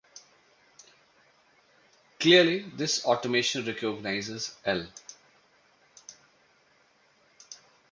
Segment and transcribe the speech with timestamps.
[2.19, 4.87] Clearly, this automaton recognizes "L".